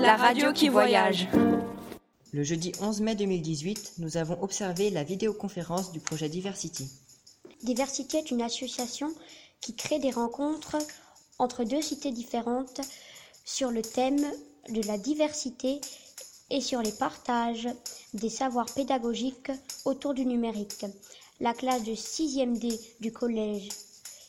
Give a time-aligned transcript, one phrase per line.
[0.00, 1.26] la radio qui voyage.
[2.32, 6.88] Le jeudi 11 mai 2018, nous avons observé la vidéoconférence du projet Diversity.
[7.62, 9.12] Diversity est une association
[9.60, 10.76] qui crée des rencontres
[11.38, 12.80] entre deux cités différentes
[13.44, 14.24] sur le thème
[14.68, 15.80] de la diversité
[16.50, 17.68] et sur les partages
[18.14, 19.50] des savoirs pédagogiques
[19.84, 20.86] autour du numérique.
[21.40, 23.68] La classe de 6e D du collège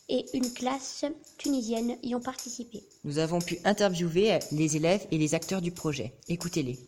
[0.10, 1.06] et une classe
[1.38, 2.84] tunisienne y ont participé.
[3.04, 6.14] Nous avons pu interviewer les élèves et les acteurs du projet.
[6.28, 6.80] Écoutez-les.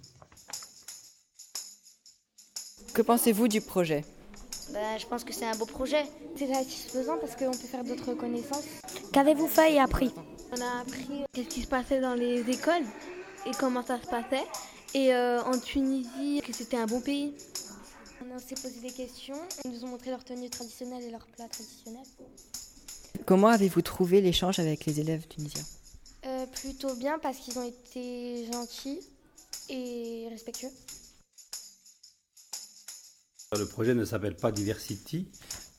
[2.93, 4.03] Que pensez-vous du projet?
[4.73, 6.03] Bah, Je pense que c'est un beau projet.
[6.35, 8.65] C'est satisfaisant parce qu'on peut faire d'autres connaissances.
[9.13, 10.11] Qu'avez-vous fait et appris?
[10.51, 12.83] On a appris ce qui se passait dans les écoles
[13.45, 14.45] et comment ça se passait.
[14.93, 17.33] Et euh, en Tunisie, que c'était un bon pays.
[18.33, 21.49] On s'est posé des questions, ils nous ont montré leur tenue traditionnelle et leurs plats
[21.49, 22.05] traditionnels.
[23.25, 25.63] Comment avez-vous trouvé l'échange avec les élèves tunisiens?
[26.25, 28.99] Euh, Plutôt bien parce qu'ils ont été gentils
[29.69, 30.69] et respectueux.
[33.57, 35.27] Le projet ne s'appelle pas Diversity,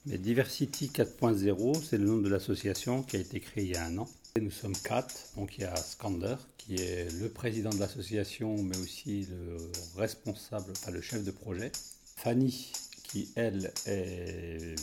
[0.06, 3.84] mais Diversity 4.0, c'est le nom de l'association qui a été créée il y a
[3.84, 4.08] un an.
[4.40, 8.76] nous sommes quatre, donc il y a Skander qui est le président de l'association, mais
[8.78, 9.56] aussi le
[9.96, 11.72] responsable, enfin le chef de projet.
[12.16, 12.72] Fanny
[13.04, 14.74] qui elle est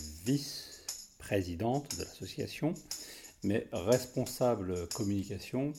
[1.19, 2.73] vice-présidente de l'association,
[3.43, 5.73] mais responsable communication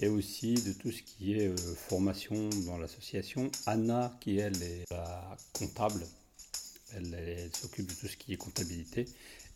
[0.00, 3.50] et aussi de tout ce qui est euh, formation dans l'association.
[3.66, 6.02] Anna qui elle est la comptable
[6.94, 9.06] elle, s'occupe de tout ce qui est comptabilité.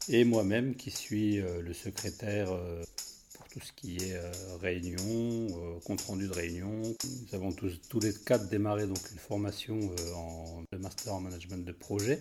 [0.08, 2.82] Et moi-même qui suis euh, le secrétaire euh,
[3.36, 5.46] pour tout ce qui est euh, réunion,
[5.84, 6.82] compte rendu de réunion.
[6.82, 9.78] Nous avons tous, tous les quatre démarré donc une formation
[10.14, 12.20] en master en management de projet.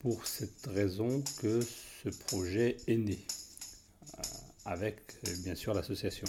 [0.00, 3.18] Pour cette raison que ce projet est né
[4.64, 5.00] avec
[5.42, 6.26] bien sûr l'association.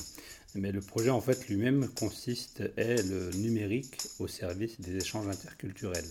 [0.56, 6.06] Mais le projet en fait lui-même consiste est le numérique au service des échanges interculturels.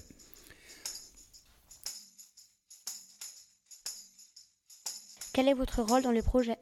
[5.33, 6.57] Quel est votre rôle dans le projet?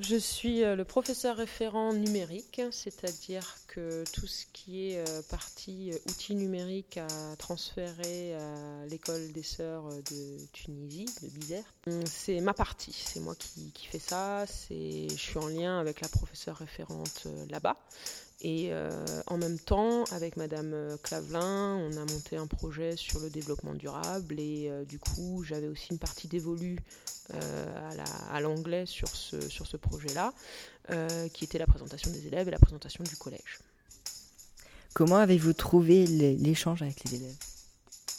[0.00, 3.56] Je suis euh, le professeur référent numérique, c'est-à-dire
[4.12, 9.88] tout ce qui est euh, partie euh, outils numériques à transférer à l'école des sœurs
[10.10, 15.38] de Tunisie, de Bizerte, c'est ma partie, c'est moi qui, qui fais ça, je suis
[15.38, 17.76] en lien avec la professeure référente là-bas.
[18.40, 18.72] Et
[19.26, 24.38] en même temps, avec Madame Clavelin, on a monté un projet sur le développement durable
[24.38, 26.78] et du coup, j'avais aussi une partie dévolue
[27.32, 27.90] euh,
[28.30, 30.34] à l'anglais sur ce, sur ce projet-là,
[30.90, 33.60] euh, qui était la présentation des élèves et la présentation du collège.
[34.94, 37.36] Comment avez-vous trouvé l'échange avec les élèves?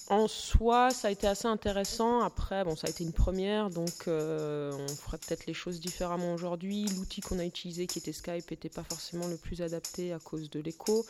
[0.09, 2.21] En soi, ça a été assez intéressant.
[2.21, 6.85] Après, ça a été une première, donc euh, on ferait peut-être les choses différemment aujourd'hui.
[6.95, 10.51] L'outil qu'on a utilisé, qui était Skype, n'était pas forcément le plus adapté à cause
[10.51, 11.07] de l'écho.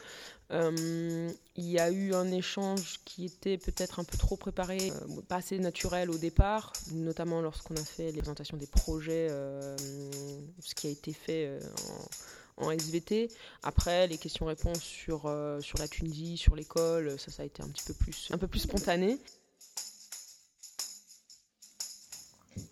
[0.52, 5.22] Euh, il y a eu un échange qui était peut-être un peu trop préparé, euh,
[5.28, 10.88] pas assez naturel au départ, notamment lorsqu'on a fait les présentations des projets, ce qui
[10.88, 13.30] a été fait en en SVT.
[13.64, 17.68] Après, les questions-réponses sur, euh, sur la Tunisie, sur l'école, ça, ça a été un
[17.68, 19.20] petit peu plus, un peu plus spontané.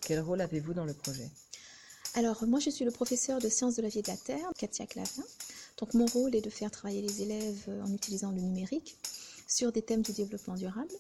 [0.02, 1.30] Quel rôle avez-vous dans le projet?
[2.16, 4.50] Alors, moi, je suis le professeur de sciences de la vie et de la Terre,
[4.58, 5.24] Katia Clavin.
[5.78, 8.98] Donc, mon rôle est de faire travailler les élèves en utilisant le numérique
[9.48, 10.94] sur des thèmes du développement durable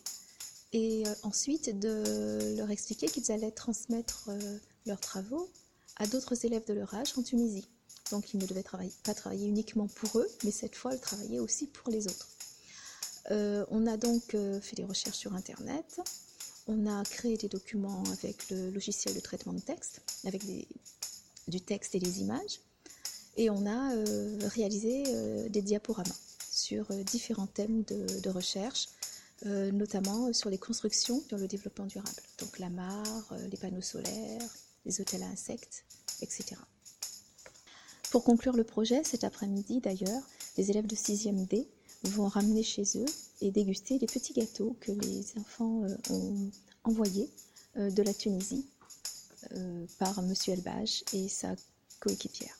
[0.74, 5.50] et euh, ensuite de leur expliquer qu'ils allaient transmettre euh, leurs travaux
[5.98, 7.68] à d'autres élèves de leur âge en Tunisie.
[8.12, 8.64] Donc ils ne devaient
[9.03, 12.28] pas travailler uniquement pour eux, mais cette fois, ils travaillaient aussi pour les autres.
[13.31, 16.02] Euh, on a donc euh, fait des recherches sur Internet.
[16.68, 20.44] On a créé des documents avec le logiciel de traitement de texte, avec
[21.47, 22.59] du texte et des images.
[23.36, 25.03] Et on a euh, réalisé
[25.50, 28.88] des diaporamas sur différents thèmes de, recherche,
[29.44, 32.22] notamment sur les constructions sur le développement durable.
[32.40, 35.84] Donc la mare, les panneaux solaires, les hôtels à insectes,
[36.22, 36.56] etc.
[38.14, 40.22] Pour conclure le projet, cet après-midi d'ailleurs,
[40.56, 41.68] les élèves de 6e D
[42.04, 43.08] vont ramener chez eux
[43.42, 46.52] et déguster les petits gâteaux que les enfants euh, ont
[46.84, 47.28] envoyés
[47.78, 48.68] euh, de la Tunisie
[49.56, 50.32] euh, par M.
[50.48, 51.56] Elbage et sa
[52.00, 52.56] coéquipière.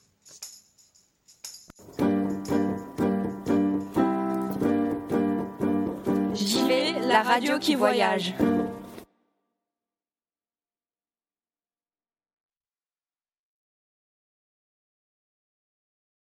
[6.34, 8.34] J'y vais, la radio qui voyage.